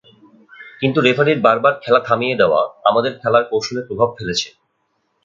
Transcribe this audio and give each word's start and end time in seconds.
কিন্তু 0.81 0.99
রেফারির 1.01 1.39
বারবার 1.41 1.73
খেলা 1.83 2.01
থামিয়ে 2.07 2.39
দেওয়া 2.41 2.61
আমাদের 2.89 3.11
খেলার 3.21 3.43
কৌশলে 3.51 3.81
প্রভাব 3.87 4.09
ফেলেছে। 4.17 4.47